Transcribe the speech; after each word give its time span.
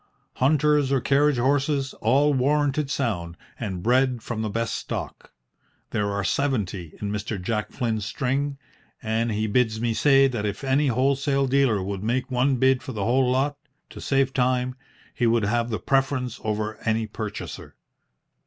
Hunters 0.37 0.91
or 0.91 0.99
carriage 0.99 1.37
horses, 1.37 1.93
all 2.01 2.33
warranted 2.33 2.89
sound, 2.89 3.37
and 3.59 3.83
bred 3.83 4.23
from 4.23 4.41
the 4.41 4.49
best 4.49 4.73
stock. 4.73 5.31
There 5.91 6.09
are 6.11 6.23
seventy 6.23 6.97
in 6.99 7.11
Mr. 7.11 7.39
Jack 7.39 7.71
Flynn's 7.71 8.03
string, 8.03 8.57
and 9.03 9.31
he 9.31 9.45
bids 9.45 9.79
me 9.79 9.93
say 9.93 10.27
that 10.27 10.43
if 10.43 10.63
any 10.63 10.87
wholesale 10.87 11.45
dealer 11.45 11.83
would 11.83 12.01
make 12.01 12.31
one 12.31 12.55
bid 12.55 12.81
for 12.81 12.93
the 12.93 13.03
whole 13.05 13.29
lot, 13.29 13.57
to 13.91 14.01
save 14.01 14.33
time, 14.33 14.73
he 15.13 15.27
would 15.27 15.45
have 15.45 15.69
the 15.69 15.77
preference 15.77 16.39
over 16.43 16.79
any 16.83 17.05
purchaser." 17.05 17.75